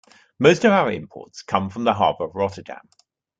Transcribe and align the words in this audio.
Most 0.39 0.65
of 0.65 0.71
our 0.71 0.91
imports 0.91 1.43
come 1.43 1.69
from 1.69 1.83
the 1.83 1.93
harbor 1.93 2.23
of 2.23 2.33
Rotterdam. 2.33 2.89